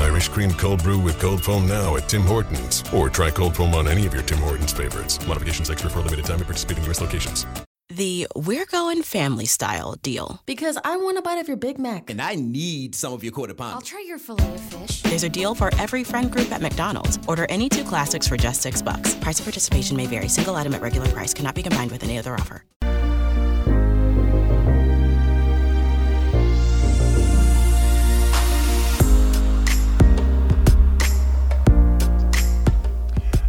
[0.00, 2.82] Irish cream cold brew with cold foam now at Tim Hortons.
[2.92, 5.24] Or try cold foam on any of your Tim Hortons favorites.
[5.26, 7.00] Modifications extra for a limited time at participating U.S.
[7.00, 7.46] locations.
[7.88, 10.40] The We're Going Family Style deal.
[10.46, 12.08] Because I want a bite of your Big Mac.
[12.08, 13.74] And I need some of your quarter pound.
[13.74, 15.02] I'll try your filet of fish.
[15.02, 17.18] There's a deal for every friend group at McDonald's.
[17.28, 19.14] Order any two classics for just six bucks.
[19.16, 20.28] Price of participation may vary.
[20.28, 22.64] Single item at regular price cannot be combined with any other offer.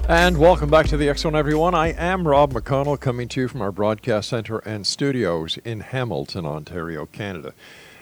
[0.10, 1.74] And welcome back to the Zone, everyone.
[1.74, 6.46] I am Rob McConnell, coming to you from our broadcast center and studios in Hamilton,
[6.46, 7.54] Ontario, Canada.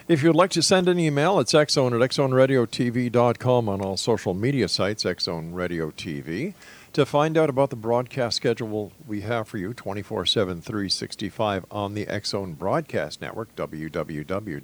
[0.08, 4.68] If you'd like to send an email, it's xzone at xzoneradiotv.com on all social media
[4.68, 6.56] sites, Xzone Radio TV.
[6.94, 11.94] To find out about the broadcast schedule we have for you 24 7, 365 on
[11.94, 14.62] the Zone Broadcast Network, www.xzbn.net.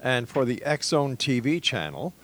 [0.00, 2.14] And for the Zone TV channel,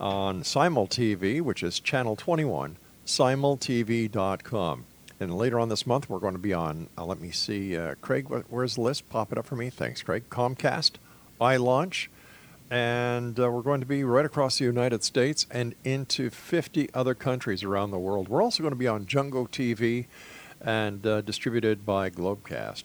[0.00, 4.84] on Simul TV, which is channel 21, simultv.com.
[5.18, 7.94] And later on this month, we're going to be on, uh, let me see, uh,
[8.02, 9.08] Craig, where's the list?
[9.08, 9.70] Pop it up for me.
[9.70, 10.24] Thanks, Craig.
[10.28, 10.92] Comcast,
[11.40, 12.08] iLaunch,
[12.70, 17.14] and uh, we're going to be right across the United States and into 50 other
[17.14, 18.28] countries around the world.
[18.28, 20.06] We're also going to be on Jungo TV
[20.60, 22.84] and uh, distributed by Globecast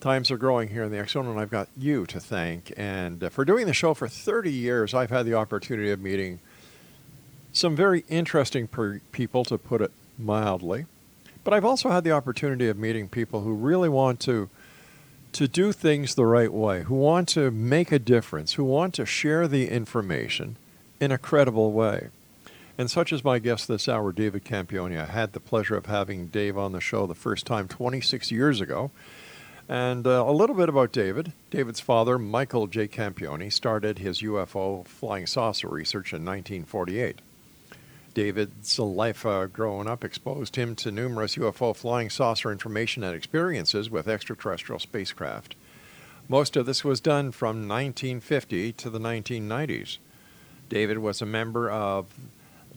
[0.00, 2.72] times are growing here in the X Zone, and I've got you to thank.
[2.76, 6.40] And uh, for doing the show for 30 years, I've had the opportunity of meeting
[7.52, 10.86] some very interesting per- people, to put it mildly.
[11.44, 14.48] But I've also had the opportunity of meeting people who really want to
[15.30, 19.04] to do things the right way, who want to make a difference, who want to
[19.04, 20.56] share the information
[21.00, 22.08] in a credible way.
[22.78, 24.98] And such is my guest this hour, David Campione.
[24.98, 28.60] I had the pleasure of having Dave on the show the first time 26 years
[28.60, 28.90] ago.
[29.68, 31.32] And uh, a little bit about David.
[31.50, 32.88] David's father, Michael J.
[32.88, 37.20] Campione, started his UFO flying saucer research in 1948.
[38.14, 43.90] David's life uh, growing up exposed him to numerous UFO flying saucer information and experiences
[43.90, 45.54] with extraterrestrial spacecraft.
[46.28, 49.98] Most of this was done from 1950 to the 1990s.
[50.70, 52.06] David was a member of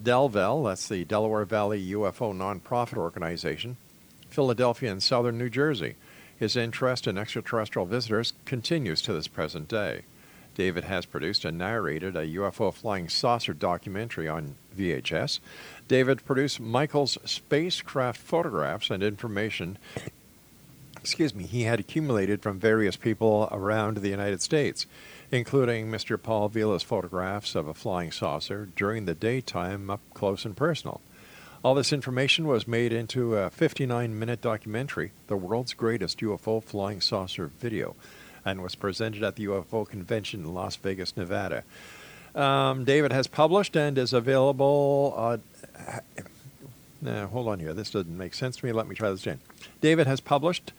[0.01, 3.77] Delval, that's the Delaware Valley UFO nonprofit organization,
[4.29, 5.95] Philadelphia and southern New Jersey.
[6.41, 10.05] His interest in extraterrestrial visitors continues to this present day.
[10.55, 15.39] David has produced and narrated a UFO flying saucer documentary on VHS.
[15.87, 19.77] David produced Michael's spacecraft photographs and information
[20.99, 24.87] excuse me, he had accumulated from various people around the United States,
[25.31, 26.19] including Mr.
[26.19, 31.01] Paul Villa's photographs of a flying saucer during the daytime up close and personal.
[31.63, 37.01] All this information was made into a 59 minute documentary, The World's Greatest UFO Flying
[37.01, 37.95] Saucer Video,
[38.43, 41.63] and was presented at the UFO Convention in Las Vegas, Nevada.
[42.33, 45.13] Um, David has published and is available.
[45.15, 45.37] Uh,
[46.99, 47.73] now, hold on here.
[47.75, 48.71] This doesn't make sense to me.
[48.71, 49.39] Let me try this again.
[49.81, 50.73] David has published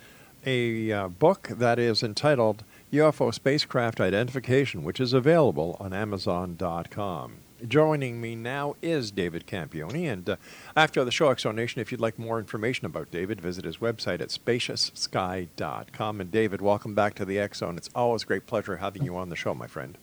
[0.44, 7.34] a uh, book that is entitled UFO Spacecraft Identification, which is available on Amazon.com.
[7.68, 10.12] Joining me now is David Campione.
[10.12, 10.36] And uh,
[10.74, 14.30] after the show explanation, if you'd like more information about David, visit his website at
[14.30, 16.20] spacioussky.com.
[16.20, 17.76] And David, welcome back to the X Zone.
[17.76, 19.96] It's always a great pleasure having you on the show, my friend.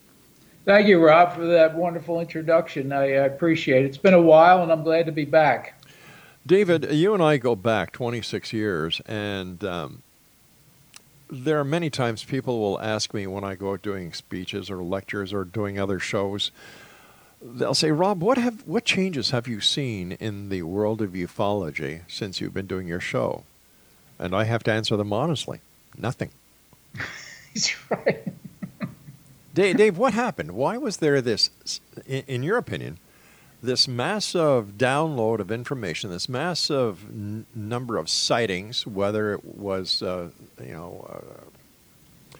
[0.65, 2.91] Thank you, Rob, for that wonderful introduction.
[2.91, 3.87] I, I appreciate it.
[3.87, 5.81] It's been a while, and I'm glad to be back.
[6.45, 10.03] David, you and I go back 26 years, and um,
[11.29, 14.77] there are many times people will ask me when I go out doing speeches or
[14.77, 16.51] lectures or doing other shows,
[17.41, 22.01] they'll say, Rob, what have what changes have you seen in the world of ufology
[22.07, 23.44] since you've been doing your show?
[24.18, 25.62] And I have to answer them honestly,
[25.97, 26.31] nothing.
[27.53, 28.27] He's right.
[29.53, 30.51] Dave, Dave, what happened?
[30.51, 31.50] Why was there this,
[32.06, 33.00] in, in your opinion,
[33.62, 40.30] this massive download of information, this massive n- number of sightings, whether it was, uh,
[40.63, 42.38] you know, uh,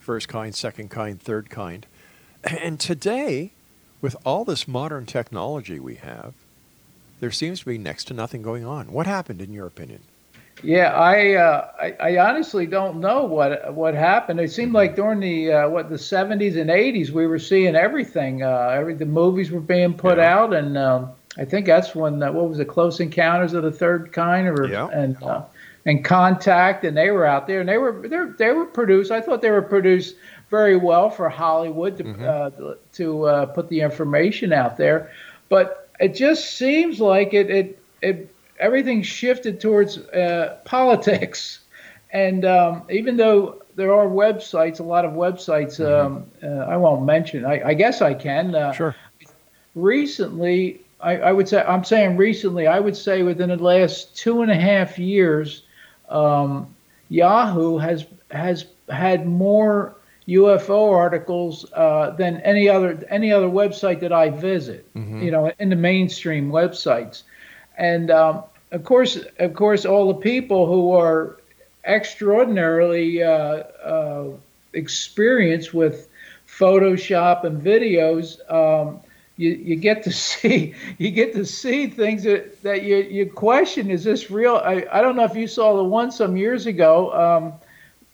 [0.00, 1.86] first kind, second kind, third kind,
[2.44, 3.52] and today
[4.02, 6.34] with all this modern technology we have,
[7.20, 8.92] there seems to be next to nothing going on.
[8.92, 10.00] What happened, in your opinion?
[10.62, 14.38] Yeah, I, uh, I, I honestly don't know what what happened.
[14.38, 18.42] It seemed like during the uh, what the 70s and 80s we were seeing everything.
[18.42, 20.34] Uh, every the movies were being put yeah.
[20.34, 23.72] out, and um, I think that's when uh, what was it, Close Encounters of the
[23.72, 24.88] Third Kind, or Yeah.
[24.92, 25.42] and uh,
[25.84, 29.10] and Contact, and they were out there, and they were they they were produced.
[29.10, 30.16] I thought they were produced
[30.52, 35.10] very well for Hollywood to uh, to uh, put the information out there,
[35.48, 41.60] but it just seems like it it it everything shifted towards uh, politics,
[42.12, 45.80] and um, even though there are websites, a lot of websites.
[45.80, 47.46] Um, uh, I won't mention.
[47.46, 48.54] I, I guess I can.
[48.54, 48.94] Uh, Sure.
[49.74, 54.42] recently, I, I would say, I'm saying recently, I would say within the last two
[54.42, 55.62] and a half years,
[56.10, 56.74] um,
[57.08, 59.96] Yahoo has has had more
[60.28, 64.88] UFO articles uh, than any other any other website that I visit.
[65.22, 67.22] You know, in the mainstream websites,
[67.76, 71.38] and um, of course, of course, all the people who are
[71.84, 74.28] extraordinarily uh, uh,
[74.72, 76.08] experienced with
[76.46, 79.00] Photoshop and videos, um,
[79.36, 83.90] you, you get to see you get to see things that, that you, you question
[83.90, 84.56] is this real?
[84.56, 87.12] I, I don't know if you saw the one some years ago.
[87.12, 87.54] Um,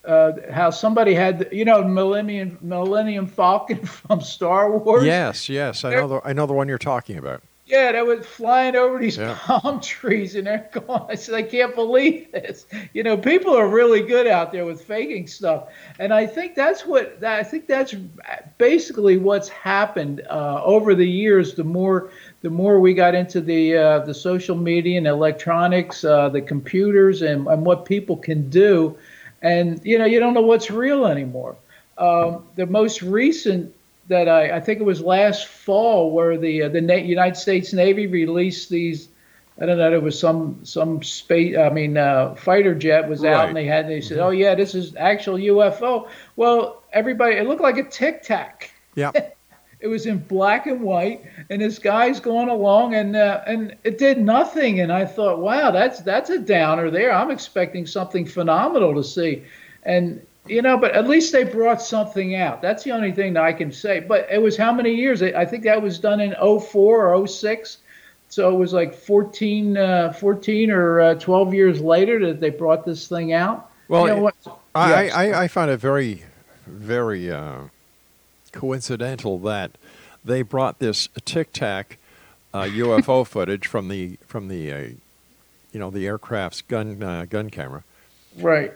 [0.05, 5.05] uh, how somebody had you know Millennium Millennium Falcon from Star Wars.
[5.05, 5.85] Yes, yes.
[5.85, 7.43] I know the I know the one you're talking about.
[7.67, 9.37] Yeah, that was flying over these Yeah.
[9.39, 11.03] palm trees, and they're going.
[11.11, 12.65] I said, I can't believe this.
[12.95, 15.65] You know, people are really good out there with faking stuff,
[15.99, 17.95] and I think that's what that, I think that's
[18.57, 21.55] basically what's happened uh, over the years.
[21.55, 22.11] The more
[22.41, 27.21] the more we got into the uh, the social media and electronics, uh, the computers,
[27.21, 28.97] and, and what people can do,
[29.43, 31.57] and you know, you don't know what's real anymore.
[31.97, 33.75] Um, the most recent
[34.09, 37.73] that I, I think it was last fall where the uh, the Na- United States
[37.73, 39.09] Navy released these.
[39.61, 39.93] I don't know.
[39.93, 41.57] It was some some space.
[41.57, 43.49] I mean, uh, fighter jet was out, Right.
[43.49, 43.89] and they had.
[43.89, 48.23] They said, "Oh yeah, this is actual UFO." Well, everybody, it looked like a Tic
[48.23, 48.73] Tac.
[48.95, 49.11] Yeah.
[49.81, 53.99] It was in black and white, and this guy's going along, and uh, and it
[53.99, 54.81] did nothing.
[54.81, 57.13] And I thought, wow, that's that's a downer there.
[57.13, 59.45] I'm expecting something phenomenal to see,
[59.85, 62.61] and you know, but at least they brought something out.
[62.61, 64.01] That's the only thing that I can say.
[64.01, 65.23] But it was how many years?
[65.23, 67.79] I I think that was done in 04 or 06.
[68.31, 72.85] So it was like 14, uh, 14 or uh, 12 years later that they brought
[72.85, 73.71] this thing out.
[73.89, 74.35] Well, you know what?
[74.75, 75.15] I, Yes.
[75.15, 76.25] I, I find it very,
[76.67, 77.61] very uh,
[78.53, 79.73] coincidental that
[80.25, 81.99] they brought this Tic Tac
[82.53, 84.79] uh, UFO footage from the from the uh,
[85.73, 87.85] you know the aircraft's gun uh, gun camera
[88.37, 88.73] right.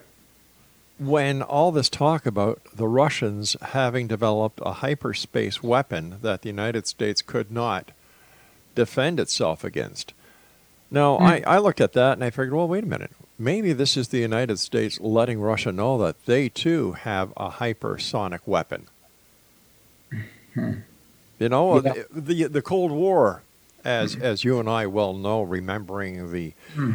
[0.99, 6.87] when all this talk about the Russians having developed a hyperspace weapon that the United
[6.87, 7.91] States could not
[8.75, 10.13] defend itself against.
[10.93, 13.11] Now, I, I looked at that and I figured, well, wait a minute.
[13.39, 18.41] Maybe this is the United States letting Russia know that they too have a hypersonic
[18.45, 18.87] weapon.
[20.55, 21.93] You know, Yeah.
[22.11, 23.41] the, the the Cold War,
[23.83, 26.53] as as you and I well know, remembering the,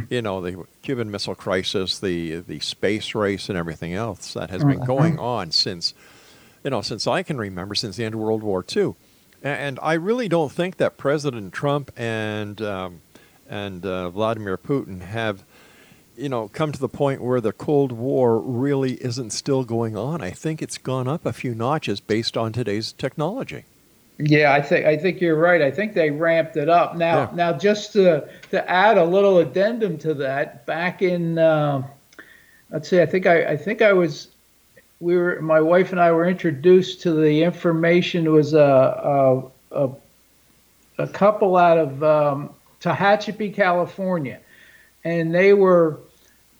[0.08, 4.64] you know, the Cuban Missile Crisis, the the space race, and everything else that has
[4.64, 5.92] been going on since,
[6.64, 8.94] you know, since I can remember, since the end of World War II,
[9.42, 13.02] and I really don't think that President Trump and um,
[13.50, 15.42] and uh, Vladimir Putin have.
[16.18, 20.20] You know, come to the point where the Cold War really isn't still going on.
[20.20, 23.64] I think it's gone up a few notches based on today's technology.
[24.18, 25.62] Yeah, I think I think you're right.
[25.62, 26.96] I think they ramped it up.
[26.96, 27.30] Now, Yeah.
[27.34, 31.82] now just to to add a little addendum to that, back in uh,
[32.70, 34.26] let's see, I think I I think I was
[34.98, 38.26] we were my wife and I were introduced to the information.
[38.26, 38.58] It was a
[39.72, 39.90] a, a,
[40.98, 44.40] a couple out of um, Tehachapi, California,
[45.04, 46.00] and they were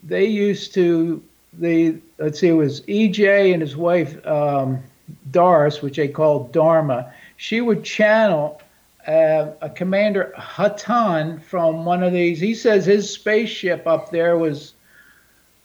[0.02, 1.22] they used to
[1.54, 4.82] the let's see, it was EJ and his wife um,
[5.30, 7.12] Doris, which they called Dharma.
[7.36, 8.60] She would channel
[9.06, 12.40] uh, a Commander Hatonn from one of these.
[12.40, 14.74] He says his spaceship up there was,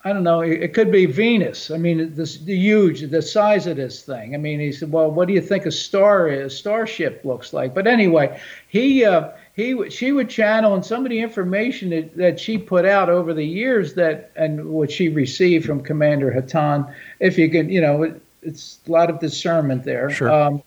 [0.05, 1.71] I don't know, it, could be Venus.
[1.71, 4.33] I mean, this, the huge, the size of this thing.
[4.33, 6.53] I mean, he said, well, what do you think a star is?
[6.53, 7.73] A starship looks like.
[7.73, 9.05] But anyway, he.
[9.05, 12.85] Uh, he would- she would channel and some of the information that, that she put
[12.85, 17.69] out over the years that and what she received from Commander Hatonn, if you can,
[17.69, 20.09] you know, it, it's a lot of discernment there.
[20.09, 20.31] Sure.
[20.31, 20.63] Um,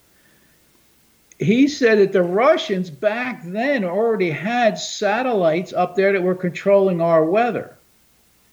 [1.38, 7.00] he said that the Russians back then already had satellites up there that were controlling
[7.00, 7.76] our weather.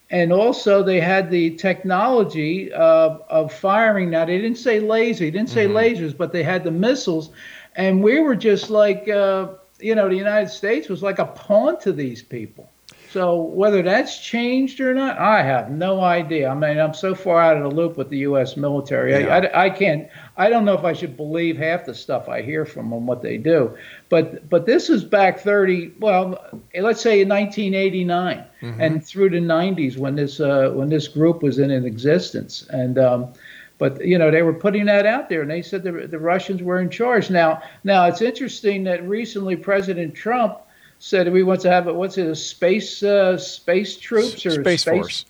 [0.09, 4.09] And also, they had the technology of, of firing.
[4.09, 7.29] Now, they didn't say laser, he didn't say lasers, but they had the missiles.
[7.75, 9.47] And we were just like, uh,
[9.79, 12.69] you know, the United States was like a pawn to these people.
[13.13, 16.49] So whether that's changed or not, I have no idea.
[16.49, 18.57] I mean, I'm so far out of the loop with the U.S.
[18.57, 19.13] military.
[19.13, 20.09] I, I, I can't.
[20.35, 23.21] I don't know if I should believe half the stuff I hear from them, what
[23.21, 23.77] they do.
[24.09, 25.93] But but this is back 30.
[25.99, 28.45] Well, let's say in 1989
[28.81, 32.65] and through the 90s when this uh, when this group was in existence.
[32.69, 33.33] And um,
[33.77, 36.61] but you know they were putting that out there, and they said the, the Russians
[36.61, 37.29] were in charge.
[37.29, 40.57] Now now it's interesting that recently President Trump
[40.99, 44.81] said we want to have a, what's it a space uh, space troops or Space,
[44.81, 45.25] space Force.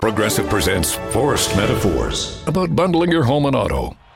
[0.00, 3.96] Progressive presents Forced Metaphors about bundling your home and auto.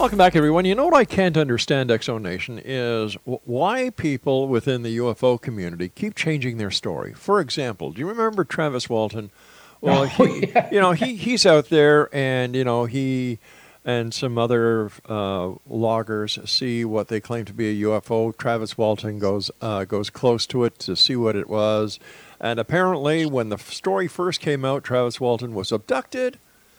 [0.00, 0.64] Welcome back, everyone.
[0.64, 5.90] You know what I can't understand, Exo Nation, is why people within the UFO community
[5.90, 7.12] keep changing their story.
[7.12, 9.30] For example, do you remember Travis Walton?
[9.82, 13.38] Well, he, you know, he, he's out there, and you know, he
[13.82, 18.36] and some other uh, loggers see what they claim to be a UFO.
[18.36, 21.98] Travis Walton goes uh, goes close to it to see what it was,
[22.38, 26.38] and apparently, when the story first came out, Travis Walton was abducted.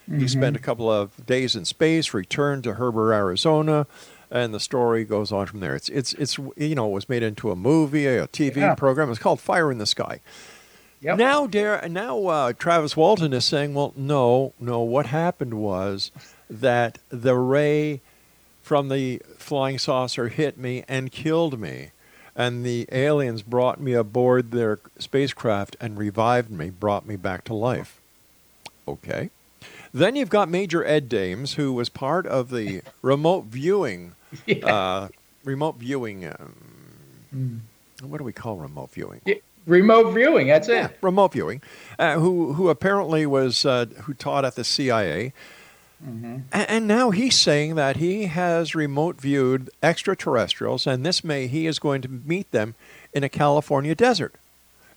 [0.10, 3.88] He spent a couple of days in space, returned to Heber, Arizona,
[4.29, 5.75] and the story goes on from there.
[5.75, 8.75] It's it's it's you know it was made into a movie, a TV Yeah.
[8.75, 9.10] program.
[9.10, 10.20] It's called Fire in the Sky.
[11.01, 11.17] Yep.
[11.17, 14.81] Now, Dare, now uh, Travis Walton is saying, well, no, no.
[14.81, 16.12] What happened was
[16.50, 18.01] that the ray
[18.62, 21.89] from the flying saucer hit me and killed me,
[22.36, 27.53] and the aliens brought me aboard their spacecraft and revived me, brought me back to
[27.55, 28.00] life.
[28.88, 29.29] Okay.
[29.93, 34.15] Then you've got Major Ed Dames, who was part of the remote viewing,
[34.63, 35.10] uh,
[35.43, 36.25] remote viewing.
[36.25, 37.62] Um,
[38.01, 39.21] What do we call remote viewing?
[39.25, 39.36] Yeah,
[39.67, 40.48] Remote viewing.
[40.48, 40.98] That's Yeah, it.
[41.01, 41.62] remote viewing,
[42.00, 45.33] uh, who who apparently was uh, who taught at the CIA,
[46.51, 51.67] A- and, now he's saying that he has remote viewed extraterrestrials, and this May he
[51.67, 52.74] is going to meet them
[53.13, 54.33] in a California desert,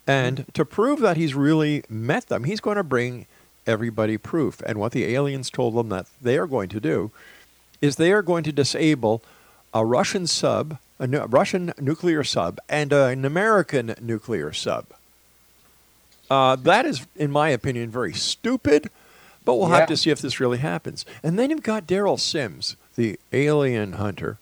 [0.06, 3.26] and to prove that he's really met them, he's going to bring
[3.66, 4.61] everybody proof.
[4.66, 7.11] And what the aliens told them that they are going to do
[7.80, 9.23] is they are going to disable
[9.73, 14.87] a Russian sub, a nu- Russian nuclear sub, and an American nuclear sub.
[16.30, 18.90] Uh, that is, in my opinion, very stupid,
[19.44, 19.80] but we'll Yeah.
[19.80, 21.04] have to see if this really happens.
[21.23, 24.38] And then you've got Derrel Sims, the alien hunter,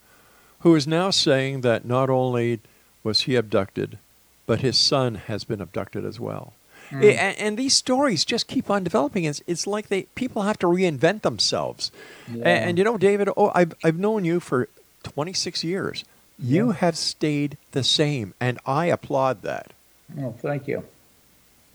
[0.61, 2.61] who is now saying that not only
[3.03, 3.99] was he abducted,
[4.47, 6.53] but his son has been abducted as well.
[6.93, 7.03] Hmm.
[7.03, 9.25] A- And, and these stories just keep on developing.
[9.25, 11.91] It's, it's like they people have to reinvent themselves.
[12.35, 14.69] A- And, you know, David, oh, I've, I've known you for
[15.05, 16.05] 26 years.
[16.39, 19.73] You have stayed the same, and I applaud that.
[20.21, 20.83] Oh, thank you.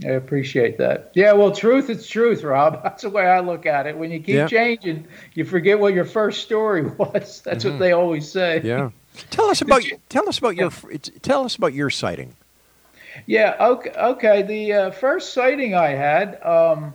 [0.05, 1.11] I appreciate that.
[1.15, 2.83] Yeah, well, truth is truth, Rob.
[2.83, 3.97] That's the way I look at it.
[3.97, 4.47] When you keep Yeah.
[4.47, 7.41] changing, you forget what your first story was.
[7.43, 8.57] That's what they always say.
[8.59, 8.67] Mm-hmm.
[8.67, 8.89] Yeah.
[9.31, 10.69] Tell us about you- tell us about your
[11.23, 12.35] tell us about your sighting.
[13.25, 13.55] Yeah.
[13.59, 13.91] Okay.
[13.91, 14.41] Okay.
[14.43, 16.93] The uh, first sighting I had, um,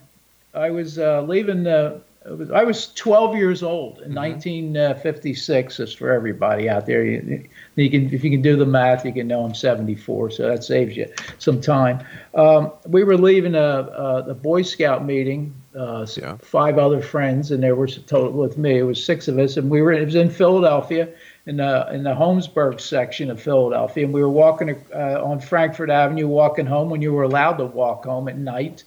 [0.54, 1.66] I was uh, leaving.
[1.66, 5.76] Uh, it was, I was 12 years old in 1956.
[5.76, 9.12] Just for everybody out there, you, you can if you can do the math, you
[9.12, 10.30] can know I'm 74.
[10.30, 12.04] So that saves you some time.
[12.34, 15.54] Um, we were leaving a, a, a Boy Scout meeting.
[15.76, 16.36] Uh, Yeah.
[16.42, 18.78] Five other friends, and there was total with me.
[18.78, 19.92] It was six of us, and we were.
[19.92, 21.08] It was in Philadelphia,
[21.46, 25.90] in the in the Holmesburg section of Philadelphia, and we were walking uh, on Frankford
[25.90, 28.84] Avenue, walking home when you were allowed to walk home at night,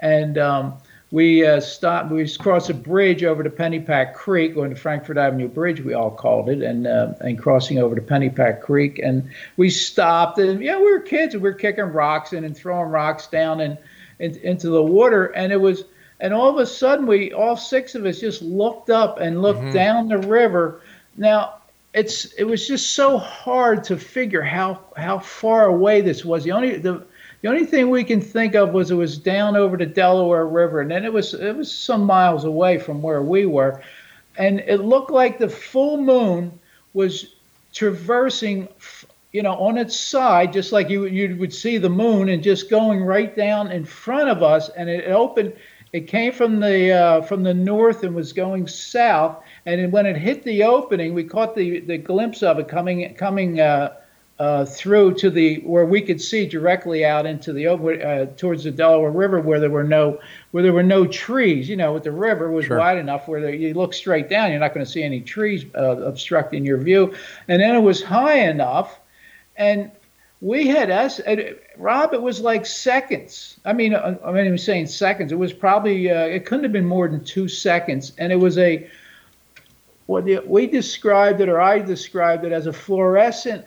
[0.00, 0.74] and um,
[1.10, 2.12] we uh, stopped.
[2.12, 6.10] We crossed a bridge over to Pennypack Creek, going to Frankford Avenue Bridge, we all
[6.10, 10.78] called it, and uh, and crossing over to Pennypack Creek, and we stopped, and yeah,
[10.78, 13.76] we were kids, and we were kicking rocks in and throwing rocks down and,
[14.20, 15.84] in, into the water, and it was.
[16.20, 19.72] And all of a sudden, we all six of us just looked up and looked
[19.72, 20.80] down the river.
[21.16, 21.57] Now,
[21.98, 26.44] it's it was just so hard to figure how how far away this was.
[26.44, 27.04] The only the
[27.42, 30.80] the only thing we can think of was it was down over the Delaware River,
[30.80, 33.82] and then it was it was some miles away from where we were,
[34.36, 36.56] and it looked like the full moon
[36.94, 37.34] was
[37.74, 38.68] traversing,
[39.32, 42.70] you know, on its side, just like you you would see the moon, and just
[42.70, 45.52] going right down in front of us, and it opened.
[45.92, 50.16] It came from the uh, from the north and was going south, and when it
[50.16, 53.94] hit the opening, we caught the, the glimpse of it coming coming uh,
[54.38, 58.64] uh, through to the where we could see directly out into the open uh, towards
[58.64, 60.20] the Delaware River, where there were no
[60.52, 61.68] where there were no trees.
[61.68, 62.78] You know, with the river was Sure.
[62.78, 65.64] wide enough where the, you look straight down, you're not going to see any trees
[65.74, 67.14] uh, obstructing your view,
[67.48, 69.00] and then it was high enough,
[69.56, 69.90] and
[70.40, 71.20] we had us
[71.76, 72.14] Rob.
[72.14, 73.58] It was like seconds.
[73.64, 75.32] I mean, uh, I mean, I'm saying seconds.
[75.32, 78.56] It was probably uh, it couldn't have been more than two seconds, and it was
[78.56, 78.88] a
[80.08, 83.66] what the, we described it, or I described it as a fluorescent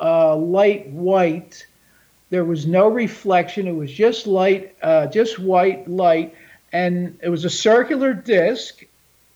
[0.00, 1.66] uh, light white.
[2.30, 3.68] There was no reflection.
[3.68, 6.34] It was just light, uh, just white light,
[6.72, 8.82] and it was a circular disc,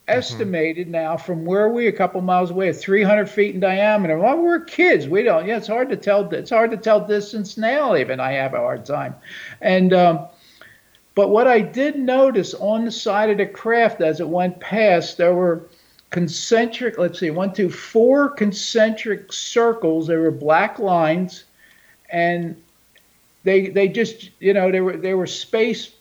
[0.08, 4.18] estimated now from where we a couple miles away, at 300 feet in diameter.
[4.18, 5.06] Well, we're kids.
[5.06, 5.46] We don't.
[5.46, 6.32] Yeah, it's hard to tell.
[6.32, 7.94] It's hard to tell distance now.
[7.94, 9.14] Even I have a hard time,
[9.60, 9.92] and.
[9.92, 10.26] Um,
[11.14, 15.18] but what I did notice on the side of the craft as it went past,
[15.18, 15.68] there were
[16.12, 20.06] concentric, let's see, one, two, four concentric circles.
[20.06, 21.44] There were black lines,
[22.10, 22.62] and
[23.42, 25.92] they they just you know they were they were spaced,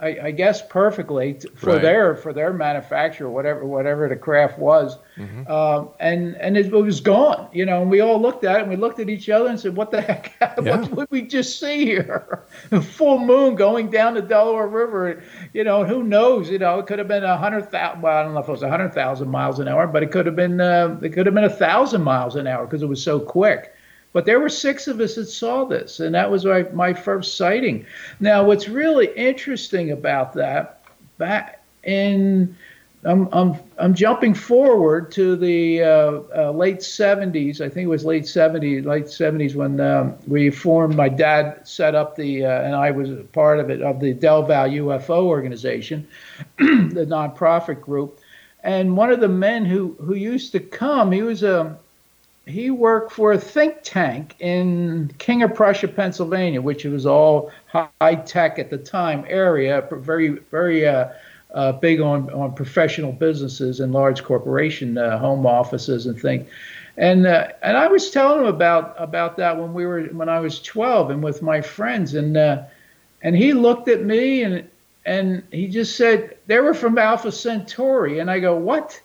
[0.00, 1.82] I, I guess perfectly t- for Right.
[1.82, 5.50] their for their manufacturer, whatever whatever the craft was, Mm-hmm.
[5.50, 7.48] um, and and it, was gone.
[7.52, 9.58] You know, and we all looked at it and we looked at each other and
[9.58, 10.34] said, "What the heck?
[10.62, 10.80] Yeah.
[10.80, 12.44] what did we just see here?
[12.72, 15.22] A full moon going down the Delaware River.
[15.54, 16.50] You know, who knows?
[16.50, 18.02] You know, it could have been a hundred thousand.
[18.02, 20.10] Well, I don't know if it was a hundred thousand miles an hour, but it
[20.10, 22.86] could have been uh, it could have been a thousand miles an hour because it
[22.88, 23.72] was so quick.
[24.16, 27.36] But there were six of us that saw this, and that was my, my first
[27.36, 27.84] sighting.
[28.18, 30.80] Now, what's really interesting about that,
[31.18, 32.56] back in
[33.04, 37.60] I'm, I'm, I'm jumping forward to the uh, uh, late 70s.
[37.60, 40.96] I think it was late 70s, late 70s when um, we formed.
[40.96, 44.14] My dad set up the, uh, and I was a part of it, of the
[44.14, 46.08] Del Val UFO organization,
[46.56, 48.20] the nonprofit group.
[48.64, 51.78] And one of the men who, who used to come, he was a,
[52.46, 58.14] he worked for a think tank in King of Prussia, Pennsylvania, which was all high
[58.14, 61.08] tech at the time area, very, very uh,
[61.52, 66.48] uh, big on, on professional businesses and large corporation uh, home offices and things.
[66.96, 70.40] And uh, and I was telling him about about that when we were when I
[70.40, 72.62] was 12 and with my friends and uh,
[73.22, 74.66] and he looked at me and
[75.04, 78.98] and he just said they were from Alpha Centauri and I go what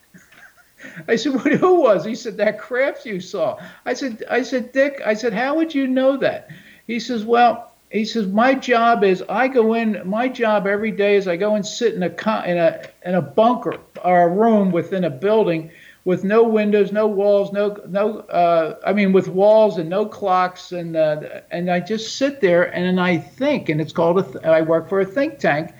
[1.07, 1.53] I said, "What?
[1.53, 5.33] Who was?" He said, "That craft you saw." I said, "I said, Dick." I said,
[5.33, 6.49] "How would you know that?"
[6.87, 10.01] He says, "Well," he says, "My job is I go in.
[10.05, 12.07] My job every day is I go and sit in a
[12.45, 15.71] in a in a bunker or a room within a building
[16.03, 18.19] with no windows, no walls, no no.
[18.19, 22.63] Uh, I mean, with walls and no clocks, and uh, and I just sit there
[22.63, 24.23] and I think, and it's called a.
[24.23, 25.73] Th- I work for a think tank."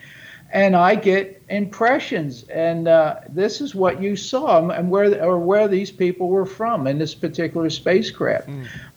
[0.53, 2.43] And I get impressions.
[2.43, 6.87] And uh, this is what you saw, and where or where these people were from
[6.87, 8.49] in this particular spacecraft.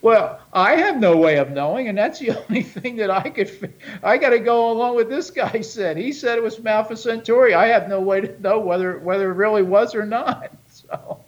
[0.03, 3.73] Well, I have no way of knowing, and that's the only thing that I could.
[4.03, 5.97] I got to go along with this guy said.
[5.97, 7.55] He said it was Alpha Centauri.
[7.55, 10.51] I have no way to know whether whether it really was or not.
[10.71, 11.21] So.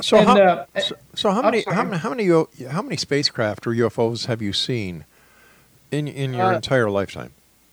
[0.00, 2.26] So And, how, uh, so, so how many how, many- how many
[2.70, 5.04] how many spacecraft or UFOs have you seen
[5.90, 7.32] in in your Uh, entire lifetime?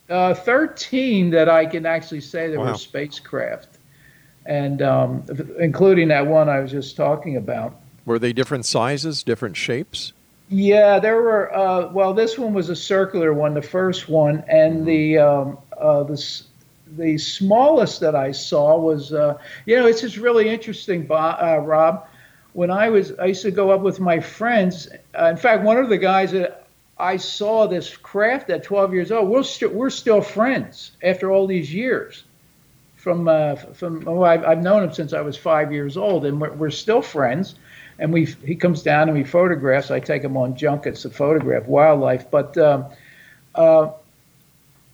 [0.09, 2.71] Uh, 13 that I can actually say there Wow.
[2.71, 3.77] were spacecraft,
[4.45, 5.23] and um,
[5.59, 7.75] including that one I was just talking about.
[8.05, 10.13] Were they different sizes, different shapes?
[10.49, 11.55] Yeah, there were.
[11.55, 16.01] Uh, well, this one was a circular one, the first one, and the um, uh,
[16.03, 16.41] the
[16.97, 19.13] the smallest that I saw was.
[19.13, 22.07] Uh, you know, it's just really interesting, Bob, uh, Rob.
[22.53, 24.87] When I was, I used to go up with my friends.
[25.13, 26.58] Uh, in fact, one of the guys that
[26.99, 29.29] I saw this craft at 12 years old.
[29.29, 32.23] We're still we're still friends after all these years.
[32.97, 36.41] From uh, from oh, I've, I've known him since I was five years old, and
[36.41, 37.55] we're, we're still friends
[37.99, 39.91] and we he comes down and we photographs.
[39.91, 42.31] I take him on junkets to photograph wildlife.
[42.31, 42.85] But um,
[43.53, 43.91] uh,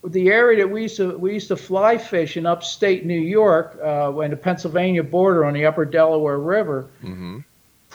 [0.04, 3.80] the area that we used to we used to fly fish in upstate New York,
[3.82, 6.88] uh, when the Pennsylvania border on the Upper Delaware River.
[7.04, 7.40] Mm-hmm.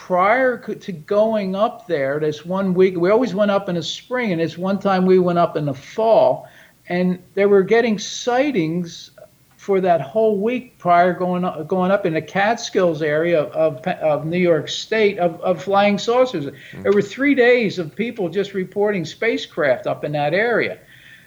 [0.07, 4.31] Prior to going up there, this one week we always went up in the spring,
[4.31, 6.49] and this one time we went up in the fall,
[6.89, 9.11] and they were getting sightings
[9.57, 13.87] for that whole week prior going up, going up in the Catskills area of, of,
[13.99, 16.47] of New York State of, of flying saucers.
[16.73, 20.79] There were three days of people just reporting spacecraft up in that area.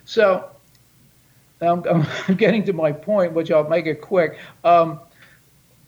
[0.05, 0.51] So
[1.61, 1.85] I'm,
[2.29, 4.37] I'm getting to my point, which I'll make it quick.
[4.65, 4.99] Um,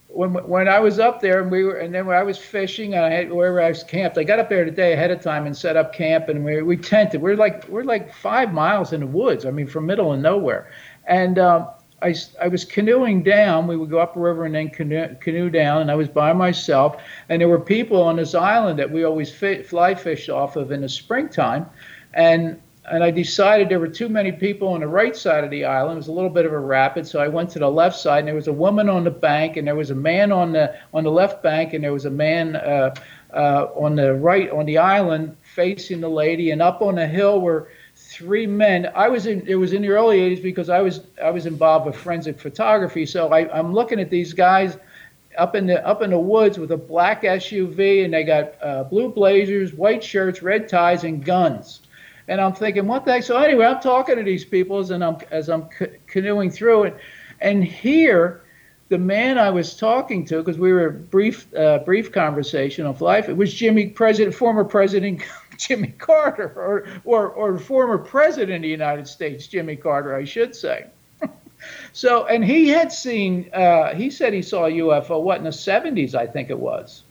[0.08, 2.94] when when I was up there and we were and then when I was fishing
[2.94, 5.20] and I had wherever I was camped, I got up there the day ahead of
[5.20, 7.20] time and set up camp and we we tented.
[7.20, 9.44] We're like we're like five miles in the woods.
[9.44, 10.70] I mean, from middle of nowhere,
[11.06, 11.68] and um,
[12.02, 13.66] I, I was canoeing down.
[13.66, 16.32] We would go up a river and then canoe, canoe down, and I was by
[16.32, 17.02] myself.
[17.28, 20.72] And there were people on this island that we always fi- fly fish off of
[20.72, 21.66] in the springtime,
[22.14, 25.64] and and I decided there were too many people on the right side of the
[25.64, 25.94] island.
[25.94, 28.20] It was a little bit of a rapid, so I went to the left side,
[28.20, 30.74] and there was a woman on the bank, and there was a man on the
[30.94, 32.94] on the left bank, and there was a man uh,
[33.34, 37.40] uh, on the right on the island facing the lady, and up on the hill
[37.40, 38.90] were three men.
[38.94, 41.86] I was in it was in the early 80s because I was I was involved
[41.86, 44.78] with forensic photography, so I, I'm looking at these guys
[45.36, 48.84] up in the up in the woods with a black SUV, and they got uh,
[48.84, 51.80] blue blazers, white shirts, red ties, and guns.
[52.28, 53.22] And I'm thinking, what the heck?
[53.22, 55.68] So anyway, I'm talking to these people as I'm as I'm
[56.06, 56.96] canoeing through it,
[57.40, 58.42] and here,
[58.88, 63.28] the man I was talking to, because we were brief uh, brief conversation of life,
[63.28, 65.22] it was Jimmy President, former President
[65.56, 70.54] Jimmy Carter, or or or former President of the United States Jimmy Carter, I should
[70.54, 70.86] say.
[71.92, 75.50] So, and he had seen, uh, he said he saw a UFO, what, in the
[75.50, 77.02] 70s, I think it was.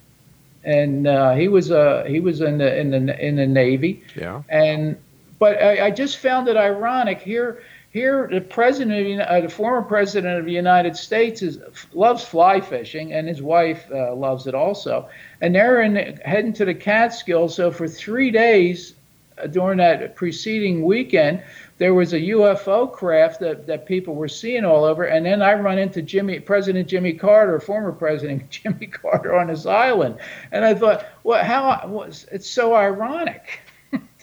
[0.63, 4.43] And uh, he was uh, he was in the in the in the Navy, Yeah.
[4.49, 4.97] and
[5.45, 7.61] but I, I just found it ironic here.
[7.91, 11.59] Here, the president, of the, uh, the former president of the United States, is
[11.93, 15.07] loves fly fishing, and his wife uh, loves it also.
[15.41, 17.53] And they're in heading to the Catskills.
[17.53, 18.95] So for three days
[19.37, 21.43] uh, during that preceding weekend,
[21.77, 25.03] there was a UFO craft that, that people were seeing all over.
[25.03, 29.67] And then I run into Jimmy, President Jimmy Carter, former President Jimmy Carter, on his
[29.67, 30.17] island,
[30.51, 33.59] and I thought, well, how it's so ironic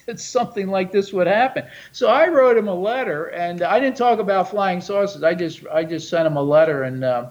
[0.05, 1.65] that something like this would happen.
[1.91, 5.23] So I wrote him a letter, and I didn't talk about flying saucers.
[5.23, 7.03] I just I just sent him a letter and.
[7.03, 7.29] Uh,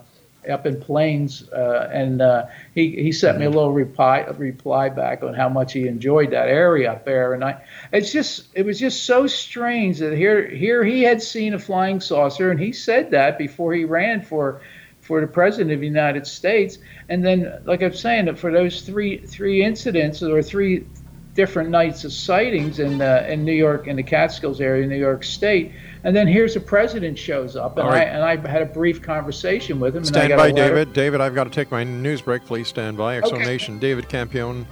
[0.50, 5.22] up in Plains, uh, and uh, he he sent me a little reply reply back
[5.22, 8.78] on how much he enjoyed that area up there, and I it's just it was
[8.78, 13.12] just so strange that here here he had seen a flying saucer, and he said
[13.12, 14.62] that before he ran for
[15.00, 19.18] for the president of the United States, and then like I'm saying, for those three
[19.18, 20.87] three incidents or three
[21.34, 25.24] different nights of sightings in uh, in New York in the Catskills area, New York
[25.24, 25.72] State.
[26.04, 28.02] And then here's the president shows up, and right.
[28.02, 30.02] I and I had a brief conversation with him.
[30.02, 30.92] and I Stand got by, David.
[30.92, 32.44] David, I've got to take my news break.
[32.44, 33.18] Please stand by.
[33.18, 33.28] Okay.
[33.28, 33.80] Exonation.
[33.80, 34.66] David Campione.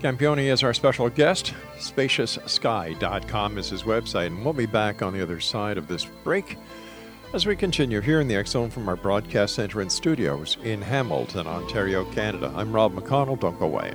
[0.00, 1.54] Campione is our special guest.
[1.78, 6.58] SpaciousSky.com is his website, and we'll be back on the other side of this break
[7.32, 11.46] as we continue here in the Zone from our broadcast center and studios in Hamilton,
[11.46, 12.52] Ontario, Canada.
[12.54, 13.40] I'm Rob McConnell.
[13.40, 13.94] Don't go away.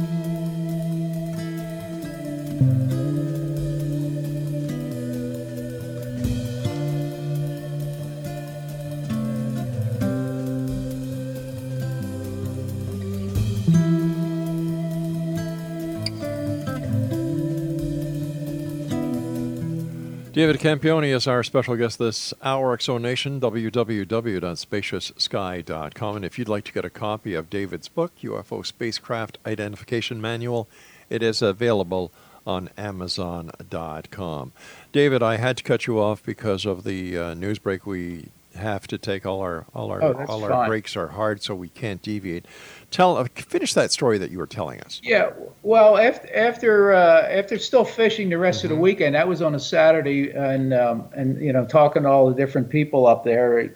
[20.33, 26.15] David Campione is our special guest this hour, Exonation, www.spacioussky.com.
[26.15, 30.69] And if you'd like to get a copy of David's book, UFO Spacecraft Identification Manual,
[31.09, 32.13] it is available
[32.47, 34.53] on Amazon.com.
[34.93, 37.85] David, I had to cut you off because of the uh, news break.
[37.85, 41.55] We have to take all our all our Oh, all our breaks are hard, so
[41.55, 42.45] we can't deviate.
[42.89, 44.99] Tell uh, finish that story that you were telling us.
[45.03, 45.31] Yeah,
[45.63, 49.55] well, after after uh, after still fishing the rest of the weekend, that was on
[49.55, 53.73] a Saturday, and um, and you know talking to all the different people up there.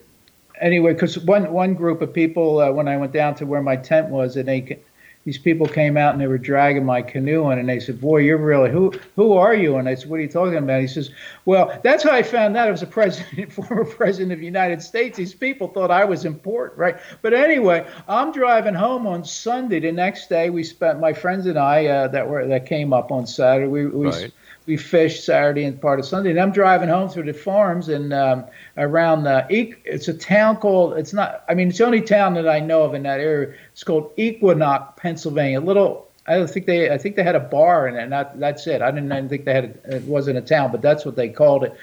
[0.59, 3.75] Anyway, because one one group of people uh, when I went down to where my
[3.75, 4.79] tent was, and they
[5.25, 8.17] these people came out and they were dragging my canoe in, and they said, "Boy,
[8.17, 10.87] you're really who who are you?" And I said, "What are you talking about?" He
[10.87, 11.09] says,
[11.45, 14.83] "Well, that's how I found out I was a president, former president of the United
[14.83, 15.17] States.
[15.17, 19.79] These people thought I was important, right?" But anyway, I'm driving home on Sunday.
[19.79, 23.11] The next day, we spent my friends and I uh, that were that came up
[23.11, 23.67] on Saturday.
[23.67, 24.31] We we Right.
[24.65, 26.31] We fished Saturday and part of Sunday.
[26.31, 28.45] And I'm driving home through the farms and um,
[28.77, 32.47] around uh, it's a town called it's not I mean it's the only town that
[32.47, 33.53] I know of in that area.
[33.71, 35.59] It's called Equinunk, Pennsylvania.
[35.59, 38.07] A little I don't think they I think they had a bar in it.
[38.09, 38.81] Not that's it.
[38.81, 41.29] I didn't, didn't think they had a, it wasn't a town, but that's what they
[41.29, 41.75] called it.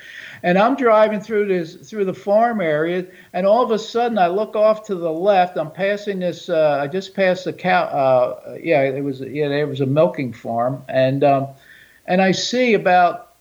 [0.43, 4.27] And I'm driving through this through the farm area, and all of a sudden I
[4.27, 5.57] look off to the left.
[5.57, 6.49] I'm passing this.
[6.49, 7.85] Uh, I just passed the cow.
[7.85, 11.49] Uh, yeah, it was yeah there was a milking farm, and um,
[12.07, 13.35] and I see about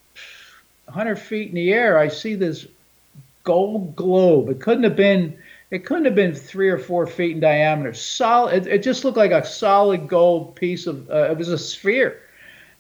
[0.86, 1.97] 100 feet in the air.
[1.97, 2.67] I see this
[3.43, 4.50] gold globe.
[4.50, 5.38] It couldn't have been.
[5.71, 7.93] It couldn't have been three or four feet in diameter.
[7.93, 8.67] Solid.
[8.67, 11.10] It, it just looked like a solid gold piece of.
[11.10, 12.21] Uh, it was a sphere,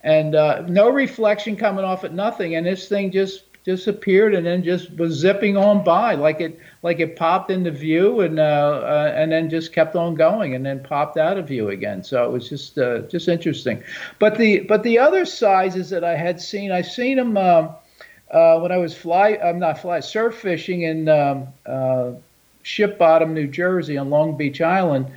[0.01, 2.13] and uh, no reflection coming off it.
[2.13, 2.55] Nothing.
[2.55, 6.99] And this thing just disappeared and then just was zipping on by like it like
[6.99, 10.81] it popped into view and uh, uh, and then just kept on going and then
[10.81, 12.03] popped out of view again.
[12.03, 13.83] So it was just uh, just interesting.
[14.17, 17.69] But the but the other sizes that I had seen, I seen them um,
[18.31, 19.37] uh, when I was fly.
[19.43, 22.13] I'm not fly surf fishing in um, uh,
[22.63, 25.07] Ship Bottom, New Jersey, on Long Beach Island.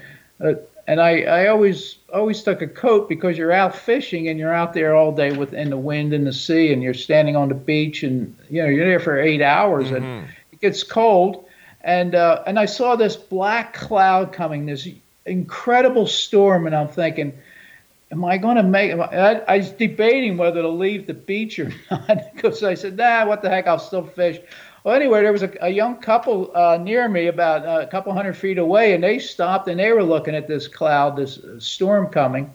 [0.87, 4.75] And I, I always always took a coat because you're out fishing and you're out
[4.75, 7.55] there all day with in the wind and the sea and you're standing on the
[7.55, 11.47] beach and you know you're there for eight hours and it gets cold.
[11.81, 14.87] And uh, and I saw this black cloud coming this
[15.27, 17.33] incredible storm and I'm thinking
[18.11, 21.73] am I going to make I, I was debating whether to leave the beach or
[21.91, 24.39] not because I said nah what the heck I'll still fish
[24.85, 28.13] well, anyway, there was a, a young couple uh, near me, about uh, a couple
[28.13, 31.59] hundred feet away, and they stopped and they were looking at this cloud, this uh,
[31.59, 32.53] storm coming.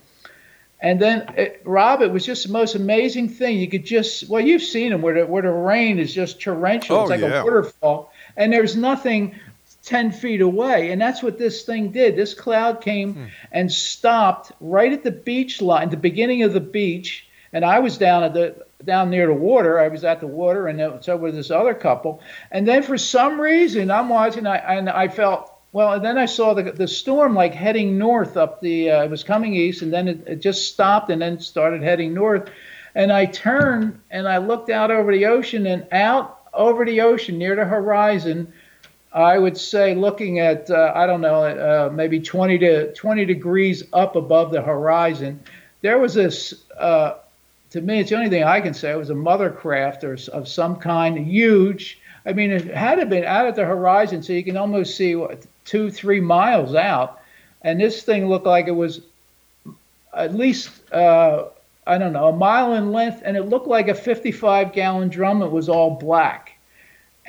[0.79, 3.57] And then, it, Rob, it was just the most amazing thing.
[3.57, 6.97] You could just, well, you've seen them where the, where the rain is just torrential.
[6.97, 7.41] Oh, it's like yeah.
[7.41, 9.35] a waterfall, and there's nothing
[9.83, 10.91] 10 feet away.
[10.91, 12.15] And that's what this thing did.
[12.15, 17.27] This cloud came and stopped right at the beach line, the beginning of the beach.
[17.51, 19.79] And I was down at the down near the water.
[19.79, 22.21] I was at the water, and so was this other couple.
[22.51, 25.93] And then for some reason, I'm watching, I, and I felt well.
[25.93, 28.91] And then I saw the the storm like heading north up the.
[28.91, 32.13] Uh, it was coming east, and then it, it just stopped, and then started heading
[32.13, 32.49] north.
[32.95, 37.37] And I turned and I looked out over the ocean, and out over the ocean
[37.37, 38.53] near the horizon.
[39.11, 43.83] I would say, looking at uh, I don't know, uh, maybe 20 to 20 degrees
[43.91, 45.41] up above the horizon,
[45.81, 46.53] there was this.
[46.77, 47.15] Uh,
[47.71, 48.91] to me, it's the only thing I can say.
[48.91, 51.99] It was a mother craft or of some kind, huge.
[52.25, 55.45] I mean, it had been out at the horizon, so you can almost see what,
[55.65, 57.21] two, three miles out.
[57.61, 59.01] And this thing looked like it was
[60.13, 61.45] at least, uh,
[61.85, 65.41] I don't know, a mile in length, and it looked like a 55 gallon drum.
[65.41, 66.48] It was all black.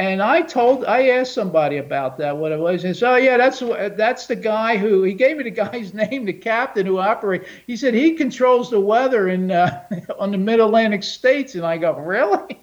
[0.01, 2.85] And I told, I asked somebody about that, what it was.
[2.85, 3.59] And so, oh, yeah, that's
[3.99, 7.47] that's the guy who he gave me the guy's name, the captain who operates.
[7.67, 9.85] He said he controls the weather in uh,
[10.19, 11.55] on the Mid Atlantic states.
[11.55, 12.59] And I go, really?